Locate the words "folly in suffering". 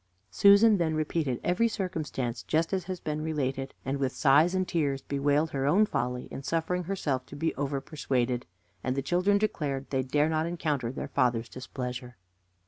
5.85-6.85